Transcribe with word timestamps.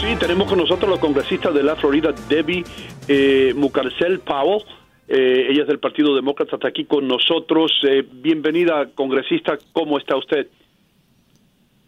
Sí, 0.00 0.16
tenemos 0.18 0.48
con 0.48 0.56
nosotros 0.56 0.90
la 0.90 0.98
congresista 0.98 1.50
de 1.50 1.62
la 1.62 1.76
Florida, 1.76 2.14
Debbie 2.26 2.64
eh, 3.06 3.52
Mucarcel 3.54 4.20
Powell. 4.20 4.62
Eh, 5.06 5.48
ella 5.50 5.62
es 5.62 5.68
del 5.68 5.78
Partido 5.78 6.16
Demócrata, 6.16 6.56
está 6.56 6.68
aquí 6.68 6.86
con 6.86 7.06
nosotros. 7.06 7.70
Eh, 7.86 8.02
bienvenida, 8.10 8.88
congresista. 8.94 9.58
¿Cómo 9.74 9.98
está 9.98 10.16
usted? 10.16 10.46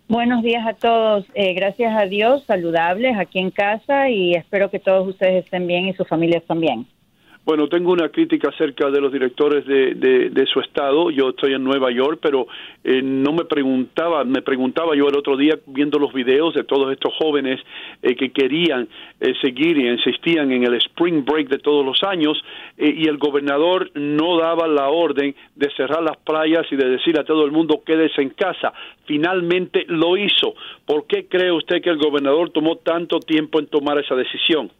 Buenos 0.09 0.43
días 0.43 0.67
a 0.67 0.75
todos. 0.75 1.25
Eh, 1.33 1.55
gracias 1.55 1.97
a 1.97 2.05
Dios, 2.05 2.45
saludables 2.45 3.17
aquí 3.17 3.39
en 3.39 3.51
casa 3.51 4.11
y 4.11 4.35
espero 4.35 4.71
que 4.71 4.79
todos 4.79 5.09
ustedes 5.09 5.47
estén 5.47 5.67
bien 5.67 5.87
y 5.87 5.95
sus 5.95 6.07
familias 6.07 6.43
también. 6.45 6.87
Bueno, 7.45 7.67
tengo 7.67 7.91
una 7.91 8.09
crítica 8.11 8.51
acerca 8.51 8.89
de 8.89 9.01
los 9.01 9.13
directores 9.13 9.67
de, 9.67 9.95
de, 9.97 10.47
su 10.47 10.61
estado. 10.61 11.11
Yo 11.11 11.31
estoy 11.31 11.55
en 11.55 11.65
Nueva 11.65 11.91
York, 11.91 12.21
pero 12.23 12.47
eh, 12.85 13.03
no 13.03 13.33
me 13.33 13.45
preguntaba, 13.45 14.23
me 14.23 14.43
preguntaba 14.43 14.95
yo 14.95 15.09
el 15.09 15.17
otro 15.17 15.37
día 15.37 15.59
viendo 15.67 15.99
los 15.99 16.13
videos 16.13 16.55
de 16.55 16.63
todos 16.63 16.93
estos 16.93 17.13
jóvenes 17.19 17.59
eh, 18.01 18.15
que 18.15 18.31
querían 18.31 18.89
eh, 19.21 19.35
seguir 19.43 19.77
y 19.77 19.89
insistían 19.89 20.53
en 20.53 20.63
el 20.63 20.75
spring 20.75 21.25
break 21.25 21.49
de 21.49 21.59
todos 21.59 21.85
los 21.85 22.01
años 22.05 22.41
eh, 22.79 22.95
y 22.97 23.09
el 23.09 23.19
gobernador 23.19 23.91
no 23.95 24.39
daba 24.39 24.69
la 24.69 24.91
orden 24.91 25.35
de 25.57 25.71
cerrar 25.77 26.03
las 26.05 26.19
playas 26.19 26.65
y 26.71 26.77
de 26.77 26.91
decir 26.91 27.19
a 27.19 27.25
todo 27.25 27.45
el 27.45 27.51
mundo 27.51 27.83
quédese 27.85 28.23
en 28.23 28.31
casa. 28.31 28.73
Finalmente 29.05 29.85
lo 29.89 30.17
hizo. 30.17 30.55
¿Por 30.87 31.09
qué 31.09 31.27
cree 31.27 31.51
usted 31.51 31.83
que 31.83 31.91
el 31.91 31.99
gobernador 31.99 32.51
tomó 32.51 32.77
tanto 32.77 33.19
tiempo 33.19 33.59
en 33.59 33.67
tomar 33.67 33.99
esa 33.99 34.15
decisión? 34.15 34.71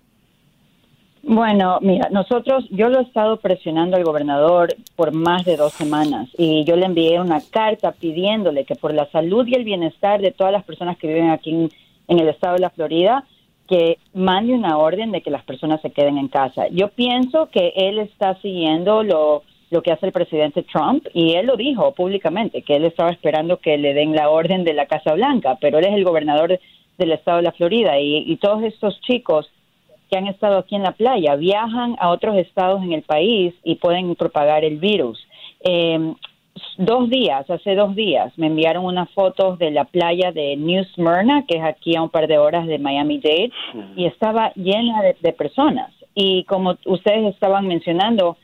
Bueno, 1.25 1.79
mira, 1.83 2.09
nosotros, 2.11 2.67
yo 2.71 2.89
lo 2.89 2.99
he 2.99 3.03
estado 3.03 3.37
presionando 3.37 3.97
al 3.97 4.03
gobernador 4.03 4.75
por 4.97 5.13
más 5.13 5.45
de 5.45 5.57
dos 5.57 5.73
semanas 5.73 6.29
y 6.37 6.65
yo 6.65 6.75
le 6.75 6.85
envié 6.85 7.21
una 7.21 7.41
carta 7.41 7.93
pidiéndole 7.93 8.65
que 8.65 8.75
por 8.75 8.93
la 8.93 9.09
salud 9.11 9.47
y 9.47 9.55
el 9.55 9.63
bienestar 9.63 10.21
de 10.21 10.33
todas 10.33 10.53
las 10.53 10.65
personas 10.65 10.99
que 10.99 11.07
viven 11.07 11.31
aquí 11.31 11.71
en, 12.09 12.19
el 12.19 12.29
estado 12.29 12.55
de 12.55 12.61
la 12.61 12.71
Florida, 12.71 13.25
que 13.69 13.99
mande 14.13 14.53
una 14.53 14.77
orden 14.79 15.13
de 15.13 15.23
que 15.23 15.31
las 15.31 15.45
personas 15.45 15.81
se 15.81 15.93
queden 15.93 16.19
en 16.19 16.27
casa. 16.27 16.67
Yo 16.73 16.89
pienso 16.89 17.49
que 17.51 17.73
él 17.77 18.01
está 18.01 18.35
siguiendo 18.43 19.05
lo, 19.05 19.45
lo 19.71 19.81
que 19.81 19.93
hace 19.93 20.07
el 20.07 20.13
presidente 20.13 20.65
Trump 20.65 21.07
y 21.15 21.35
él 21.35 21.47
lo 21.47 21.57
dijo 21.57 21.93
públicamente, 21.93 22.63
que 22.63 22.75
él 22.75 22.85
estaba 22.85 23.11
esperando 23.11 23.59
que 23.59 23.79
le 23.79 23.95
den 23.95 24.17
la 24.17 24.29
orden 24.29 24.65
de 24.65 24.75
la 24.75 24.87
Casa 24.87 25.15
Blanca, 25.15 25.57
pero 25.61 25.79
él 25.79 25.85
es 25.85 25.95
el 25.95 26.05
gobernador 26.05 26.59
del 26.99 27.13
estado 27.13 27.37
de 27.37 27.45
la 27.45 27.53
Florida 27.53 28.01
y, 28.01 28.25
y 28.27 28.37
todos 28.39 28.65
estos 28.65 29.01
chicos 29.03 29.49
que 30.13 30.19
han 30.19 30.27
estado 30.27 30.59
aquí 30.59 30.77
en 30.77 30.83
la 30.83 30.93
playa 30.93 31.37
viajan 31.37 31.97
a 31.99 32.11
otros 32.11 32.37
estados 32.37 32.83
en 32.83 32.93
el 32.93 33.01
país 33.01 33.55
y 33.65 33.77
pueden 33.77 34.15
propagar 34.15 34.63
el 34.63 34.77
virus. 34.77 35.19
Eh, 35.65 36.13
dos 36.77 37.09
días, 37.09 37.49
hace 37.49 37.75
dos 37.75 37.95
días, 37.95 38.31
me 38.37 38.49
enviaron 38.49 38.85
unas 38.85 39.09
fotos 39.13 39.59
de 39.59 39.71
la 39.71 39.87
playa 39.87 40.31
de 40.31 40.55
New 40.59 40.85
Smyrna, 40.95 41.47
que 41.49 41.57
es 41.57 41.65
aquí 41.65 41.97
a 41.97 42.03
un 42.03 42.11
par 42.11 42.29
de 42.29 42.37
horas 42.37 42.67
de 42.67 42.79
Miami-Dade, 42.79 43.51
y 43.97 44.05
estaba 44.05 44.53
llena 44.55 45.01
de, 45.01 45.17
de 45.19 45.33
personas. 45.33 45.91
Y 46.15 46.45
como 46.45 46.77
ustedes 46.85 47.33
estaban 47.33 47.67
mencionando, 47.67 48.37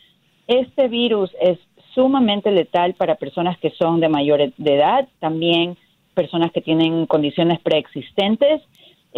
este 0.46 0.88
virus 0.88 1.30
es 1.38 1.58
sumamente 1.94 2.50
letal 2.50 2.94
para 2.94 3.16
personas 3.16 3.58
que 3.58 3.72
son 3.72 4.00
de 4.00 4.08
mayor 4.08 4.54
de 4.56 4.74
edad, 4.74 5.06
también 5.20 5.76
personas 6.14 6.50
que 6.50 6.62
tienen 6.62 7.04
condiciones 7.04 7.60
preexistentes. 7.60 8.62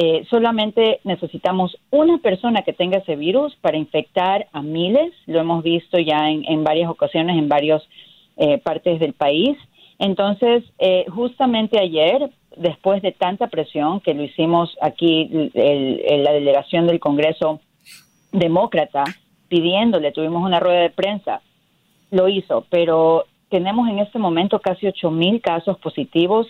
Eh, 0.03 0.25
solamente 0.31 1.01
necesitamos 1.05 1.77
una 1.91 2.17
persona 2.19 2.63
que 2.63 2.73
tenga 2.73 2.99
ese 2.99 3.17
virus 3.17 3.55
para 3.57 3.77
infectar 3.77 4.47
a 4.51 4.63
miles. 4.63 5.13
Lo 5.27 5.41
hemos 5.41 5.63
visto 5.63 5.99
ya 5.99 6.31
en, 6.31 6.65
varias 6.65 6.89
ocasiones 6.89 7.37
en 7.37 7.51
varias 7.51 7.83
eh, 8.39 8.57
partes 8.57 8.99
del 8.99 9.13
país. 9.13 9.59
Entonces, 9.99 10.65
eh, 10.79 11.05
justamente 11.11 11.79
ayer, 11.79 12.31
después 12.57 13.03
de 13.03 13.13
tanta 13.13 13.49
presión 13.49 14.01
que 14.01 14.15
lo 14.15 14.23
hicimos 14.23 14.75
aquí, 14.81 15.29
el- 15.53 16.23
la 16.25 16.33
delegación 16.33 16.87
del 16.87 16.99
Congreso 16.99 17.61
demócrata, 18.33 19.05
pidiéndole, 19.49 20.13
tuvimos 20.13 20.43
una 20.43 20.61
rueda 20.61 20.81
de 20.81 20.91
prensa, 21.03 21.43
lo 22.11 22.27
hizo, 22.29 22.65
pero 22.71 23.27
tenemos 23.51 23.87
en 23.91 23.99
este 23.99 24.19
momento 24.19 24.61
casi 24.61 24.87
ocho 24.87 25.11
mil 25.11 25.43
casos 25.43 25.77
positivos, 25.79 26.47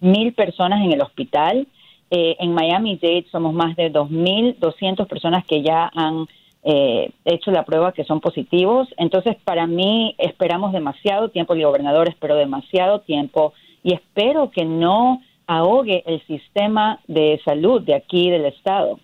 mil 0.00 0.32
personas 0.32 0.84
en 0.84 0.90
el 0.92 1.02
hospital. 1.02 1.68
Eh, 2.14 2.36
en 2.40 2.52
Miami-Dade 2.52 3.24
somos 3.32 3.54
más 3.54 3.74
de 3.74 3.90
2.200 3.90 5.06
personas 5.06 5.46
que 5.46 5.62
ya 5.62 5.90
han 5.94 6.26
eh, 6.62 7.10
hecho 7.24 7.50
la 7.50 7.64
prueba 7.64 7.92
que 7.92 8.04
son 8.04 8.20
positivos. 8.20 8.86
Entonces, 8.98 9.36
para 9.42 9.66
mí, 9.66 10.14
esperamos 10.18 10.74
demasiado 10.74 11.30
tiempo, 11.30 11.54
el 11.54 11.64
gobernador 11.64 12.10
esperó 12.10 12.36
demasiado 12.36 13.00
tiempo 13.00 13.54
y 13.82 13.94
espero 13.94 14.50
que 14.50 14.66
no 14.66 15.22
ahogue 15.46 16.02
el 16.04 16.20
sistema 16.26 17.00
de 17.08 17.40
salud 17.46 17.80
de 17.80 17.94
aquí 17.94 18.28
del 18.28 18.44
Estado. 18.44 19.00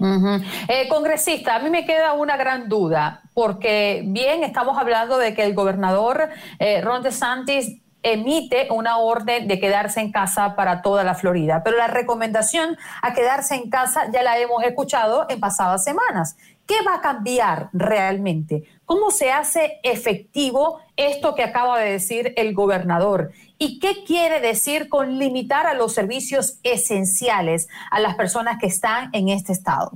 Eh, 0.00 0.88
congresista, 0.88 1.54
a 1.54 1.58
mí 1.60 1.70
me 1.70 1.86
queda 1.86 2.14
una 2.14 2.36
gran 2.36 2.68
duda, 2.68 3.22
porque 3.34 4.02
bien 4.04 4.42
estamos 4.42 4.76
hablando 4.76 5.16
de 5.16 5.32
que 5.32 5.44
el 5.44 5.54
gobernador 5.54 6.28
eh, 6.58 6.80
Ron 6.80 7.04
DeSantis 7.04 7.81
emite 8.02 8.68
una 8.70 8.98
orden 8.98 9.48
de 9.48 9.60
quedarse 9.60 10.00
en 10.00 10.12
casa 10.12 10.56
para 10.56 10.82
toda 10.82 11.04
la 11.04 11.14
Florida, 11.14 11.62
pero 11.64 11.76
la 11.76 11.86
recomendación 11.86 12.76
a 13.02 13.14
quedarse 13.14 13.54
en 13.54 13.70
casa 13.70 14.10
ya 14.12 14.22
la 14.22 14.38
hemos 14.38 14.62
escuchado 14.64 15.26
en 15.28 15.40
pasadas 15.40 15.84
semanas. 15.84 16.36
¿Qué 16.66 16.76
va 16.86 16.96
a 16.96 17.00
cambiar 17.00 17.68
realmente? 17.72 18.64
¿Cómo 18.84 19.10
se 19.10 19.30
hace 19.30 19.80
efectivo 19.82 20.80
esto 20.96 21.34
que 21.34 21.42
acaba 21.42 21.78
de 21.78 21.92
decir 21.92 22.32
el 22.36 22.54
gobernador? 22.54 23.32
¿Y 23.58 23.78
qué 23.78 24.04
quiere 24.04 24.40
decir 24.40 24.88
con 24.88 25.18
limitar 25.18 25.66
a 25.66 25.74
los 25.74 25.92
servicios 25.92 26.58
esenciales 26.62 27.68
a 27.90 28.00
las 28.00 28.14
personas 28.14 28.58
que 28.60 28.66
están 28.66 29.10
en 29.12 29.28
este 29.28 29.52
estado? 29.52 29.92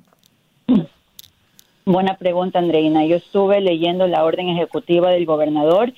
Buena 1.85 2.17
pregunta, 2.17 2.59
Andreina. 2.59 3.05
Yo 3.07 3.17
estuve 3.17 3.61
leyendo 3.61 4.09
la 4.09 4.25
orden 4.25 4.49
ejecutiva 4.49 5.11
del 5.11 5.25
gobernador 5.25 5.93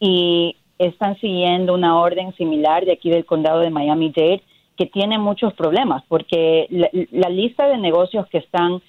y 0.00 0.56
están 0.78 1.18
siguiendo 1.20 1.74
una 1.74 1.98
orden 1.98 2.34
similar 2.34 2.84
de 2.84 2.92
aquí 2.92 3.10
del 3.10 3.24
condado 3.24 3.60
de 3.60 3.70
Miami-Dade 3.70 4.42
que 4.76 4.86
tiene 4.86 5.18
muchos 5.18 5.54
problemas 5.54 6.02
porque 6.08 6.66
la, 7.10 7.28
lista 7.28 7.68
de 7.68 7.78
negocios 7.78 8.26
que 8.28 8.38
están 8.38 8.82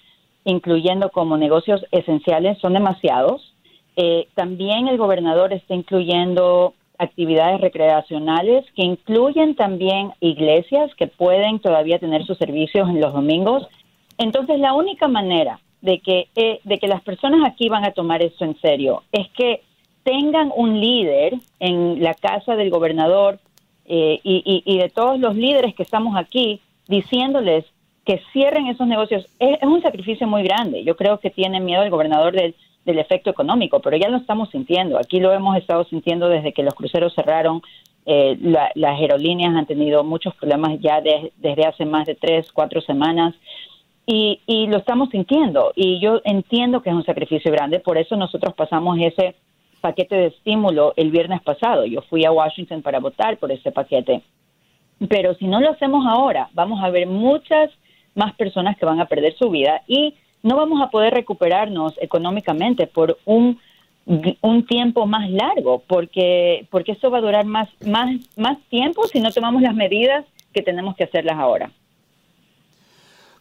incluyendo 0.46 1.10
como 1.10 1.38
negocios 1.38 1.84
esenciales, 1.92 2.58
son 2.60 2.74
demasiados. 2.74 3.54
Eh, 3.98 4.28
también 4.36 4.88
el 4.88 4.98
gobernador 4.98 5.54
está 5.54 5.74
incluyendo 5.74 6.74
actividades 6.98 7.60
recreacionales 7.60 8.64
que 8.76 8.84
incluyen 8.84 9.56
también 9.56 10.14
iglesias 10.20 10.94
que 10.96 11.08
pueden 11.08 11.60
todavía 11.60 12.00
tener 12.00 12.26
sus 12.26 12.38
servicios 12.38 12.88
en 12.88 13.02
los 13.02 13.14
domingos. 13.14 13.68
Entonces, 14.18 14.60
la 14.60 14.74
única 14.74 15.08
manera 15.08 15.60
de 15.82 16.00
que, 16.00 16.30
eh, 16.36 16.60
de 16.64 16.80
que 16.80 16.88
las 16.88 17.02
personas 17.02 17.42
aquí 17.46 17.68
van 17.68 17.84
a 17.86 17.92
tomar 17.92 18.22
esto 18.22 18.46
en 18.46 18.60
serio 18.60 19.04
es 19.12 19.28
que 19.32 19.62
tengan 20.06 20.54
un 20.56 20.80
líder 20.80 21.34
en 21.60 22.02
la 22.02 22.14
casa 22.14 22.56
del 22.56 22.70
gobernador 22.70 23.40
eh, 23.86 24.20
y, 24.24 24.64
y, 24.66 24.78
de 24.78 24.90
todos 24.90 25.20
los 25.20 25.36
líderes 25.36 25.74
que 25.76 25.84
estamos 25.84 26.16
aquí 26.16 26.62
diciéndoles 26.88 27.66
que 28.06 28.22
cierren 28.32 28.68
esos 28.68 28.88
negocios. 28.88 29.26
Es, 29.40 29.62
un 29.64 29.82
sacrificio 29.82 30.28
muy 30.28 30.44
grande. 30.44 30.84
Yo 30.84 30.96
creo 30.96 31.20
que 31.20 31.32
tiene 31.32 31.60
miedo 31.60 31.82
el 31.82 31.90
gobernador 31.90 32.34
del 32.34 33.00
efecto 33.00 33.32
económico, 33.32 33.80
pero 33.80 33.98
ya 33.98 34.10
lo 34.10 34.18
estamos 34.18 34.50
sintiendo. 34.52 35.00
Aquí 35.00 35.20
lo 35.20 35.34
hemos 35.34 35.58
estado 35.58 35.84
sintiendo 35.86 36.30
desde 36.30 36.54
que 36.54 36.64
los 36.64 36.76
cruceros 36.76 37.16
cerraron. 37.16 37.64
Eh, 38.06 38.38
las 38.76 39.00
aerolíneas 39.00 39.56
han 39.56 39.66
tenido 39.66 40.04
muchos 40.04 40.36
problemas 40.36 40.80
ya 40.80 41.02
desde 41.02 41.66
hace 41.66 41.84
más 41.86 42.06
de 42.06 42.14
tres, 42.14 42.52
cuatro 42.52 42.80
semanas. 42.82 43.34
Y, 44.06 44.42
y 44.46 44.68
lo 44.68 44.78
estamos 44.78 45.10
sintiendo. 45.10 45.74
Y 45.76 46.00
yo 46.00 46.22
entiendo 46.26 46.84
que 46.84 46.92
es 46.92 46.96
un 46.96 47.06
sacrificio 47.06 47.52
grande. 47.52 47.80
Por 47.80 47.98
eso 47.98 48.16
nosotros 48.16 48.54
pasamos 48.54 49.00
ese 49.00 49.36
paquete 49.86 50.16
de 50.16 50.28
estímulo 50.28 50.94
el 50.96 51.12
viernes 51.12 51.44
pasado. 51.44 51.86
Yo 51.86 52.02
fui 52.10 52.26
a 52.26 52.32
Washington 52.32 52.82
para 52.82 53.00
votar 53.00 53.38
por 53.38 53.52
ese 53.52 53.72
paquete. 53.72 54.24
Pero 55.08 55.36
si 55.36 55.46
no 55.46 55.62
lo 55.62 55.70
hacemos 55.70 56.08
ahora, 56.08 56.50
vamos 56.54 56.84
a 56.84 56.90
ver 56.90 57.06
muchas 57.06 57.70
más 58.16 58.34
personas 58.34 58.76
que 58.78 58.86
van 58.88 59.00
a 59.00 59.06
perder 59.06 59.36
su 59.38 59.52
vida 59.52 59.84
y 59.88 60.16
no 60.42 60.56
vamos 60.56 60.82
a 60.82 60.90
poder 60.90 61.14
recuperarnos 61.14 61.94
económicamente 62.02 62.88
por 62.88 63.20
un, 63.26 63.60
un 64.42 64.66
tiempo 64.66 65.06
más 65.06 65.30
largo, 65.30 65.84
porque, 65.86 66.66
porque 66.72 66.94
eso 66.94 67.12
va 67.12 67.20
a 67.20 67.22
durar 67.22 67.46
más, 67.46 67.70
más, 67.86 68.10
más 68.36 68.58
tiempo 68.70 69.06
si 69.06 69.20
no 69.20 69.32
tomamos 69.32 69.62
las 69.62 69.76
medidas 69.76 70.26
que 70.52 70.64
tenemos 70.64 70.96
que 70.96 71.04
hacerlas 71.04 71.38
ahora. 71.38 71.70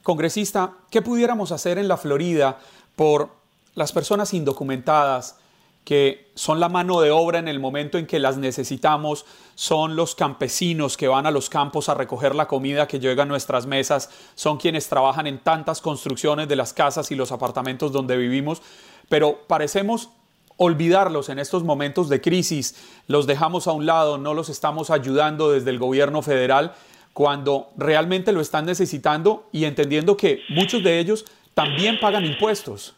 Congresista, 0.03 0.73
¿qué 0.91 1.01
pudiéramos 1.01 1.53
hacer 1.53 1.79
en 1.79 1.89
la 1.89 1.97
Florida 1.97 2.59
por 2.97 3.31
las 3.75 3.93
personas 3.93 4.35
indocumentadas 4.35 5.41
que 5.85 6.31
son 6.35 6.61
la 6.61 6.69
mano 6.69 7.01
de 7.01 7.11
obra 7.11 7.39
en 7.39 7.47
el 7.47 7.61
momento 7.61 7.99
en 7.99 8.07
que 8.07 8.19
las 8.19 8.39
necesitamos, 8.39 9.27
son 9.55 9.97
los 9.97 10.15
campesinos 10.15 10.97
que 10.97 11.09
van 11.09 11.27
a 11.27 11.31
los 11.31 11.51
campos 11.51 11.89
a 11.89 11.95
recoger 11.95 12.35
la 12.35 12.49
comida 12.49 12.89
que 12.89 12.99
llega 12.99 13.23
a 13.23 13.27
nuestras 13.27 13.67
mesas, 13.67 14.11
son 14.35 14.57
quienes 14.57 14.89
trabajan 14.89 15.27
en 15.27 15.39
tantas 15.39 15.81
construcciones 15.81 16.49
de 16.49 16.57
las 16.57 16.73
casas 16.73 17.11
y 17.11 17.15
los 17.15 17.33
apartamentos 17.33 17.93
donde 17.93 18.17
vivimos, 18.17 18.63
pero 19.09 19.47
parecemos 19.47 20.09
olvidarlos 20.57 21.29
en 21.29 21.39
estos 21.39 21.65
momentos 21.65 22.09
de 22.09 22.21
crisis, 22.21 22.77
los 23.07 23.27
dejamos 23.27 23.67
a 23.67 23.73
un 23.73 23.87
lado, 23.87 24.19
no 24.19 24.35
los 24.35 24.49
estamos 24.49 24.91
ayudando 24.91 25.51
desde 25.51 25.71
el 25.71 25.79
gobierno 25.79 26.23
federal 26.23 26.75
cuando 27.13 27.71
realmente 27.77 28.33
lo 28.33 28.41
están 28.41 28.67
necesitando 28.67 29.49
y 29.53 29.65
entendiendo 29.65 30.17
que 30.17 30.41
muchos 30.49 30.83
de 30.83 30.99
ellos 30.99 31.25
también 31.55 32.01
pagan 32.01 32.25
impuestos. 32.25 32.95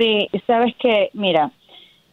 Sí, 0.00 0.30
sabes 0.46 0.74
que, 0.76 1.10
mira, 1.12 1.50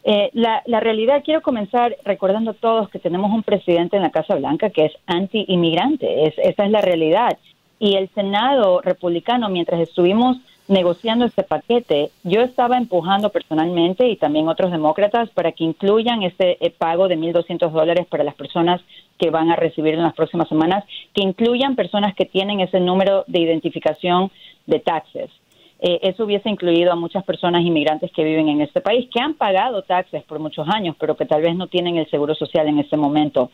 eh, 0.03 0.29
la, 0.33 0.61
la, 0.65 0.81
realidad, 0.81 1.21
quiero 1.23 1.41
comenzar 1.41 1.95
recordando 2.03 2.51
a 2.51 2.53
todos 2.53 2.89
que 2.89 2.99
tenemos 2.99 3.31
un 3.31 3.43
presidente 3.43 3.95
en 3.95 4.03
la 4.03 4.11
Casa 4.11 4.35
Blanca 4.35 4.71
que 4.71 4.87
es 4.87 4.93
anti-inmigrante, 5.05 6.27
es, 6.27 6.33
esa 6.37 6.65
es 6.65 6.71
la 6.71 6.81
realidad. 6.81 7.37
Y 7.79 7.95
el 7.95 8.09
Senado 8.09 8.81
republicano, 8.81 9.47
mientras 9.47 9.79
estuvimos 9.79 10.35
negociando 10.67 11.23
este 11.23 11.43
paquete, 11.43 12.11
yo 12.25 12.41
estaba 12.41 12.77
empujando 12.77 13.29
personalmente 13.29 14.05
y 14.09 14.17
también 14.17 14.49
otros 14.49 14.69
demócratas 14.73 15.29
para 15.29 15.53
que 15.53 15.63
incluyan 15.63 16.23
este 16.23 16.57
eh, 16.65 16.69
pago 16.69 17.07
de 17.07 17.17
1.200 17.17 17.71
dólares 17.71 18.05
para 18.07 18.25
las 18.25 18.35
personas 18.35 18.81
que 19.17 19.29
van 19.29 19.49
a 19.49 19.55
recibir 19.55 19.93
en 19.93 20.03
las 20.03 20.13
próximas 20.13 20.49
semanas, 20.49 20.83
que 21.13 21.23
incluyan 21.23 21.77
personas 21.77 22.15
que 22.15 22.25
tienen 22.25 22.59
ese 22.59 22.81
número 22.81 23.23
de 23.27 23.39
identificación 23.39 24.29
de 24.65 24.79
taxes. 24.79 25.31
Eh, 25.79 25.99
eso 26.01 26.25
hubiese 26.25 26.49
incluido 26.49 26.91
a 26.91 26.95
muchas 26.95 27.23
personas 27.23 27.63
inmigrantes 27.63 28.11
que 28.11 28.23
viven 28.23 28.49
en 28.49 28.61
este 28.61 28.81
país, 28.81 29.07
que 29.13 29.19
han 29.19 29.35
pagado 29.35 29.83
taxes 29.83 30.23
por 30.23 30.39
muchos 30.39 30.67
años, 30.67 30.95
pero 30.99 31.15
que 31.15 31.25
tal 31.25 31.41
vez 31.41 31.55
no 31.55 31.67
tienen 31.67 31.97
el 31.97 32.09
seguro 32.09 32.33
social 32.33 32.67
en 32.67 32.79
este 32.79 32.97
momento. 32.97 33.51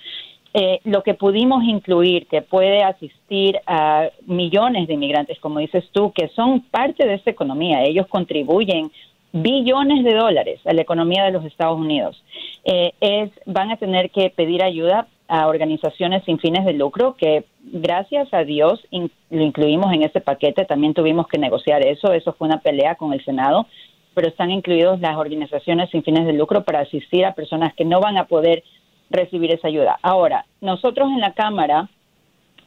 Eh, 0.53 0.79
lo 0.83 1.01
que 1.01 1.15
pudimos 1.15 1.63
incluir, 1.63 2.27
que 2.27 2.41
puede 2.41 2.83
asistir 2.83 3.59
a 3.65 4.09
millones 4.27 4.87
de 4.87 4.93
inmigrantes, 4.93 5.39
como 5.39 5.59
dices 5.59 5.83
tú, 5.91 6.11
que 6.13 6.27
son 6.29 6.61
parte 6.61 7.05
de 7.05 7.15
esta 7.15 7.31
economía, 7.31 7.83
ellos 7.83 8.07
contribuyen 8.07 8.91
billones 9.31 10.03
de 10.03 10.13
dólares 10.13 10.59
a 10.65 10.73
la 10.73 10.83
economía 10.83 11.23
de 11.23 11.31
los 11.31 11.43
Estados 11.43 11.79
Unidos, 11.79 12.23
eh, 12.65 12.93
es, 13.01 13.31
van 13.47 13.71
a 13.71 13.77
tener 13.77 14.11
que 14.11 14.29
pedir 14.29 14.61
ayuda 14.61 15.07
a 15.33 15.47
organizaciones 15.47 16.23
sin 16.25 16.37
fines 16.37 16.63
de 16.63 16.73
lucro 16.73 17.15
que 17.15 17.45
gracias 17.63 18.31
a 18.35 18.43
Dios 18.43 18.85
lo 18.91 19.41
incluimos 19.41 19.91
en 19.91 20.03
ese 20.03 20.21
paquete, 20.21 20.63
también 20.63 20.93
tuvimos 20.93 21.27
que 21.27 21.39
negociar 21.39 21.83
eso, 21.83 22.13
eso 22.13 22.33
fue 22.33 22.47
una 22.47 22.59
pelea 22.59 22.93
con 22.93 23.13
el 23.13 23.25
Senado, 23.25 23.65
pero 24.13 24.27
están 24.27 24.51
incluidos 24.51 24.99
las 24.99 25.17
organizaciones 25.17 25.89
sin 25.89 26.03
fines 26.03 26.27
de 26.27 26.33
lucro 26.33 26.63
para 26.63 26.81
asistir 26.81 27.25
a 27.25 27.33
personas 27.33 27.73
que 27.73 27.83
no 27.83 27.99
van 27.99 28.17
a 28.17 28.25
poder 28.25 28.63
recibir 29.09 29.51
esa 29.51 29.69
ayuda. 29.69 29.97
Ahora, 30.03 30.45
nosotros 30.61 31.09
en 31.09 31.19
la 31.19 31.33
Cámara 31.33 31.89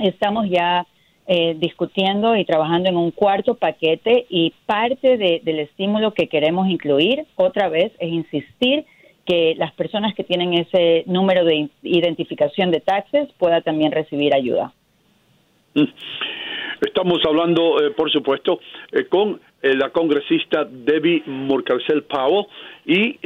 estamos 0.01 0.49
ya 0.51 0.89
eh, 1.29 1.55
discutiendo 1.57 2.35
y 2.35 2.45
trabajando 2.45 2.89
en 2.89 2.97
un 2.97 3.13
cuarto 3.13 3.55
paquete 3.55 4.27
y 4.29 4.53
parte 4.67 5.17
del 5.17 5.61
estímulo 5.61 6.15
que 6.15 6.29
queremos 6.29 6.67
incluir 6.69 7.27
otra 7.37 7.69
vez 7.69 7.93
es 8.01 8.11
insistir 8.11 8.87
que 9.27 9.55
las 9.59 9.73
personas 9.73 10.15
que 10.15 10.25
tienen 10.25 10.55
ese 10.55 11.05
número 11.07 11.45
de 11.45 11.69
identificación 11.83 12.71
de 12.71 12.81
taxes 12.81 13.29
puedan 13.39 13.63
también 13.63 13.93
recibir 13.93 14.35
ayuda. 14.35 14.73
Mm. 15.75 15.85
Estamos 16.81 17.21
hablando, 17.27 17.83
eh, 17.83 17.91
por 17.93 18.11
supuesto, 18.11 18.61
eh, 18.93 19.07
con 19.07 19.41
eh, 19.63 19.75
la 19.75 19.91
congresista 19.91 20.65
Debbie 20.65 21.23
Murcarcel 21.27 22.03
Powell 22.03 22.47
y 22.85 23.19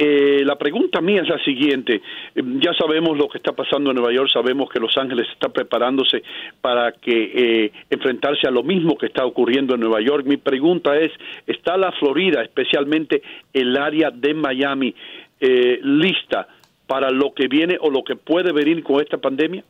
la 0.43 0.55
pregunta 0.55 1.01
mía 1.01 1.21
es 1.21 1.29
la 1.29 1.37
siguiente. 1.43 2.01
ya 2.33 2.73
sabemos 2.73 3.15
lo 3.15 3.27
que 3.27 3.37
está 3.37 3.51
pasando 3.51 3.91
en 3.91 3.97
Nueva 3.97 4.11
York, 4.11 4.31
sabemos 4.33 4.67
que 4.71 4.79
Los 4.79 4.97
Ángeles 4.97 5.27
está 5.31 5.49
preparándose 5.49 6.23
para 6.61 6.93
que 6.93 7.71
enfrentarse 7.91 8.47
a 8.47 8.51
lo 8.51 8.63
mismo 8.63 8.97
que 8.97 9.05
está 9.05 9.23
ocurriendo 9.23 9.75
en 9.75 9.81
Nueva 9.81 10.01
York. 10.01 10.25
Mi 10.25 10.37
pregunta 10.37 10.97
es, 10.97 11.11
¿está 11.45 11.77
la 11.77 11.91
Florida, 11.91 12.41
especialmente 12.41 13.21
el 13.53 13.77
área 13.77 14.09
de 14.09 14.33
Miami, 14.33 14.95
eh, 15.41 15.79
lista 15.83 16.47
para 16.87 17.09
lo 17.09 17.33
que 17.33 17.47
viene 17.47 17.77
o 17.81 17.89
lo 17.89 18.03
que 18.03 18.15
puede 18.15 18.53
venir 18.53 18.83
con 18.83 19.01
esta 19.01 19.17
pandemia? 19.17 19.63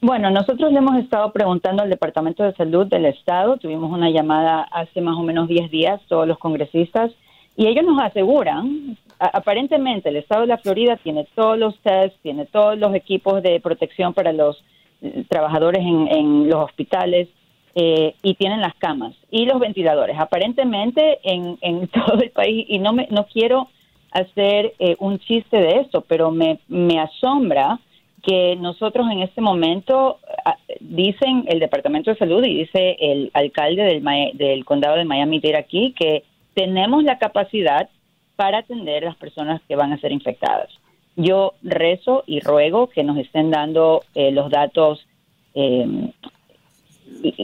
Bueno, 0.00 0.30
nosotros 0.30 0.72
le 0.72 0.78
hemos 0.78 0.96
estado 0.96 1.32
preguntando 1.32 1.82
al 1.82 1.88
Departamento 1.88 2.42
de 2.42 2.54
Salud 2.54 2.88
del 2.88 3.04
Estado, 3.04 3.56
tuvimos 3.56 3.92
una 3.92 4.10
llamada 4.10 4.62
hace 4.72 5.00
más 5.00 5.16
o 5.16 5.22
menos 5.22 5.46
10 5.46 5.70
días, 5.70 6.00
todos 6.08 6.26
los 6.26 6.38
congresistas, 6.38 7.12
y 7.56 7.68
ellos 7.68 7.84
nos 7.84 8.02
aseguran, 8.02 8.96
aparentemente 9.20 10.08
el 10.08 10.16
Estado 10.16 10.40
de 10.40 10.48
la 10.48 10.58
Florida 10.58 10.96
tiene 10.96 11.28
todos 11.36 11.56
los 11.56 11.78
tests, 11.82 12.18
tiene 12.22 12.46
todos 12.46 12.76
los 12.78 12.94
equipos 12.96 13.44
de 13.44 13.60
protección 13.60 14.12
para 14.12 14.32
los 14.32 14.64
eh, 15.02 15.24
trabajadores 15.28 15.82
en, 15.82 16.48
los 16.48 16.64
hospitales, 16.64 17.28
eh, 17.74 18.14
y 18.22 18.34
tienen 18.34 18.60
las 18.60 18.74
camas 18.74 19.14
y 19.30 19.46
los 19.46 19.58
ventiladores. 19.58 20.18
Aparentemente 20.18 21.18
en, 21.22 21.58
en 21.60 21.88
todo 21.88 22.20
el 22.20 22.30
país, 22.30 22.66
y 22.68 22.78
no, 22.78 22.92
me, 22.92 23.08
no 23.10 23.26
quiero 23.26 23.68
hacer 24.10 24.74
eh, 24.78 24.96
un 24.98 25.18
chiste 25.18 25.56
de 25.56 25.80
eso, 25.80 26.02
pero 26.02 26.30
me, 26.30 26.58
me 26.68 27.00
asombra 27.00 27.80
que 28.22 28.56
nosotros 28.56 29.08
en 29.10 29.20
este 29.20 29.40
momento, 29.40 30.18
ah, 30.44 30.56
dicen 30.80 31.44
el 31.48 31.58
Departamento 31.58 32.10
de 32.10 32.18
Salud 32.18 32.44
y 32.44 32.58
dice 32.58 32.96
el 33.00 33.30
alcalde 33.34 33.82
del, 33.82 34.04
del 34.34 34.64
condado 34.64 34.96
de 34.96 35.04
Miami-Dade 35.04 35.56
aquí, 35.56 35.92
que 35.98 36.22
tenemos 36.54 37.02
la 37.02 37.18
capacidad 37.18 37.88
para 38.36 38.58
atender 38.58 39.04
a 39.04 39.08
las 39.08 39.16
personas 39.16 39.60
que 39.66 39.76
van 39.76 39.92
a 39.92 39.98
ser 39.98 40.12
infectadas. 40.12 40.68
Yo 41.16 41.54
rezo 41.62 42.22
y 42.26 42.40
ruego 42.40 42.88
que 42.88 43.02
nos 43.02 43.18
estén 43.18 43.50
dando 43.50 44.02
eh, 44.14 44.30
los 44.30 44.50
datos 44.50 45.06
eh, 45.54 45.86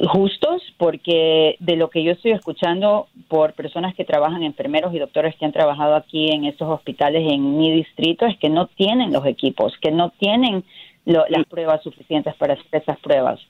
justos 0.09 0.63
porque 0.77 1.57
de 1.61 1.77
lo 1.77 1.91
que 1.91 2.03
yo 2.03 2.13
estoy 2.13 2.33
escuchando 2.33 3.09
por 3.29 3.53
personas 3.55 3.95
que 3.95 4.05
trabajan, 4.05 4.43
enfermeros 4.43 4.95
y 4.95 4.99
doctores 4.99 5.37
que 5.37 5.45
han 5.45 5.53
trabajado 5.53 5.95
aquí 5.95 6.31
en 6.31 6.45
estos 6.45 6.69
hospitales 6.69 7.31
en 7.31 7.59
mi 7.59 7.71
distrito, 7.71 8.27
es 8.27 8.37
que 8.39 8.49
no 8.49 8.67
tienen 8.67 9.13
los 9.13 9.27
equipos, 9.27 9.75
que 9.81 9.91
no 9.91 10.11
tienen 10.11 10.65
las 11.05 11.47
pruebas 11.47 11.83
suficientes 11.83 12.35
para 12.37 12.55
hacer 12.55 12.67
esas 12.73 12.99
pruebas. 13.01 13.41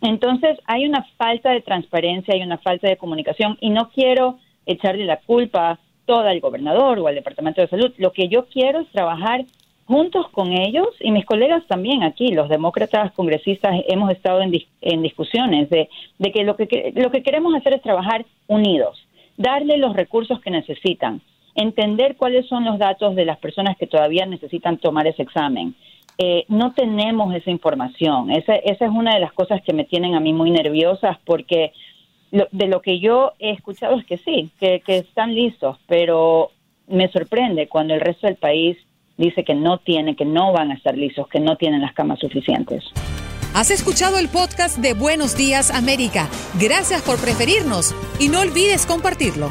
Entonces 0.00 0.58
hay 0.66 0.86
una 0.86 1.06
falta 1.16 1.50
de 1.50 1.60
transparencia, 1.60 2.34
hay 2.34 2.42
una 2.42 2.58
falta 2.58 2.88
de 2.88 2.96
comunicación 2.96 3.56
y 3.60 3.70
no 3.70 3.90
quiero 3.90 4.38
echarle 4.66 5.04
la 5.04 5.18
culpa 5.18 5.78
toda 6.06 6.30
al 6.30 6.40
gobernador 6.40 6.98
o 6.98 7.06
al 7.06 7.14
Departamento 7.14 7.60
de 7.60 7.68
Salud. 7.68 7.92
Lo 7.98 8.12
que 8.12 8.28
yo 8.28 8.46
quiero 8.46 8.80
es 8.80 8.88
trabajar 8.90 9.44
juntos 9.90 10.28
con 10.30 10.52
ellos 10.52 10.86
y 11.00 11.10
mis 11.10 11.26
colegas 11.26 11.66
también 11.66 12.04
aquí, 12.04 12.28
los 12.28 12.48
demócratas 12.48 13.10
congresistas, 13.10 13.74
hemos 13.88 14.12
estado 14.12 14.40
en, 14.40 14.52
en 14.82 15.02
discusiones 15.02 15.68
de, 15.68 15.88
de, 16.16 16.30
que, 16.30 16.44
lo 16.44 16.54
que 16.54 16.92
lo 16.94 17.10
que 17.10 17.24
queremos 17.24 17.52
hacer 17.56 17.72
es 17.74 17.82
trabajar 17.82 18.24
unidos, 18.46 19.04
darle 19.36 19.78
los 19.78 19.96
recursos 19.96 20.40
que 20.40 20.52
necesitan, 20.52 21.20
entender 21.56 22.14
cuáles 22.16 22.46
son 22.46 22.64
los 22.64 22.78
datos 22.78 23.16
de 23.16 23.24
las 23.24 23.38
personas 23.38 23.76
que 23.76 23.88
todavía 23.88 24.26
necesitan 24.26 24.78
tomar 24.78 25.08
ese 25.08 25.22
examen. 25.22 25.74
Eh, 26.18 26.44
no 26.46 26.72
tenemos 26.72 27.34
esa 27.34 27.50
información. 27.50 28.30
Esa, 28.30 28.54
esa 28.54 28.84
es 28.84 28.90
una 28.92 29.14
de 29.14 29.20
las 29.20 29.32
cosas 29.32 29.60
que 29.62 29.72
me 29.72 29.84
tienen 29.84 30.14
a 30.14 30.20
mí 30.20 30.32
muy 30.32 30.52
nerviosas 30.52 31.18
porque 31.24 31.72
de 32.30 32.68
lo 32.68 32.80
que 32.80 33.00
yo 33.00 33.32
he 33.40 33.50
escuchado 33.50 33.98
es 33.98 34.06
que 34.06 34.18
sí, 34.18 34.50
que, 34.60 34.82
que 34.86 34.98
están 34.98 35.34
listos, 35.34 35.78
pero 35.88 36.52
me 36.86 37.08
sorprende 37.08 37.66
cuando 37.66 37.94
el 37.94 38.00
resto 38.00 38.28
del 38.28 38.36
país 38.36 38.76
dice 39.20 39.44
que 39.44 39.54
no 39.54 39.78
tiene, 39.78 40.16
que 40.16 40.24
no 40.24 40.52
van 40.52 40.70
a 40.70 40.74
estar 40.74 40.96
listos, 40.96 41.28
que 41.28 41.38
no 41.40 41.56
tienen 41.56 41.80
las 41.82 41.92
camas 41.92 42.18
suficientes. 42.18 42.82
Has 43.54 43.70
escuchado 43.70 44.18
el 44.18 44.28
podcast 44.28 44.78
de 44.78 44.94
Buenos 44.94 45.36
Días 45.36 45.70
América. 45.70 46.28
Gracias 46.58 47.02
por 47.02 47.20
preferirnos 47.20 47.94
y 48.18 48.28
no 48.28 48.40
olvides 48.40 48.86
compartirlo. 48.86 49.50